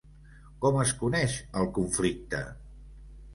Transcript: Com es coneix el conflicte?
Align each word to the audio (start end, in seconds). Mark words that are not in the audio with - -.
Com 0.63 0.79
es 0.83 0.93
coneix 1.01 1.35
el 1.61 1.69
conflicte? 1.77 2.41